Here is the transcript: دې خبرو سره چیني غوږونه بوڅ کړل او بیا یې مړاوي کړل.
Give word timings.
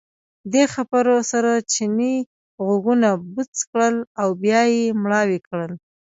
دې 0.53 0.63
خبرو 0.73 1.17
سره 1.31 1.51
چیني 1.73 2.15
غوږونه 2.65 3.09
بوڅ 3.33 3.53
کړل 3.71 3.95
او 4.21 4.27
بیا 4.43 4.61
یې 4.73 4.83
مړاوي 5.03 5.39
کړل. 5.47 5.71